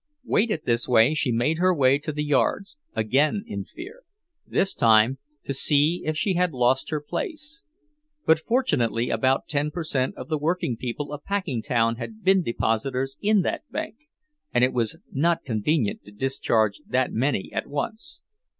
Weighted 0.23 0.61
this 0.65 0.89
way 0.89 1.13
she 1.13 1.31
made 1.31 1.59
her 1.59 1.71
way 1.71 1.99
to 1.99 2.11
the 2.11 2.23
yards, 2.23 2.75
again 2.95 3.43
in 3.45 3.63
fear, 3.63 4.01
this 4.47 4.73
time 4.73 5.19
to 5.43 5.53
see 5.53 6.01
if 6.05 6.17
she 6.17 6.33
had 6.33 6.53
lost 6.53 6.89
her 6.89 6.99
place; 6.99 7.63
but 8.25 8.39
fortunately 8.39 9.11
about 9.11 9.47
ten 9.47 9.69
per 9.69 9.83
cent 9.83 10.15
of 10.15 10.27
the 10.27 10.39
working 10.39 10.75
people 10.75 11.13
of 11.13 11.23
Packingtown 11.23 11.97
had 11.97 12.23
been 12.23 12.41
depositors 12.41 13.15
in 13.21 13.41
that 13.43 13.61
bank, 13.71 13.95
and 14.51 14.63
it 14.63 14.73
was 14.73 14.97
not 15.11 15.43
convenient 15.45 16.03
to 16.05 16.11
discharge 16.11 16.81
that 16.87 17.13
many 17.13 17.51
at 17.53 17.67
once. 17.67 18.23